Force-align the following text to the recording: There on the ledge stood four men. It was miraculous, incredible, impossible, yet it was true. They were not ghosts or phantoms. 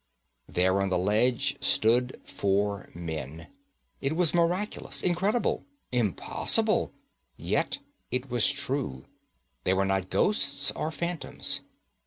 There 0.49 0.81
on 0.81 0.89
the 0.89 0.97
ledge 0.97 1.57
stood 1.63 2.19
four 2.25 2.89
men. 2.95 3.49
It 4.01 4.15
was 4.15 4.33
miraculous, 4.33 5.03
incredible, 5.03 5.63
impossible, 5.91 6.91
yet 7.37 7.77
it 8.09 8.27
was 8.31 8.51
true. 8.51 9.05
They 9.63 9.75
were 9.75 9.85
not 9.85 10.09
ghosts 10.09 10.71
or 10.71 10.89
phantoms. 10.91 11.61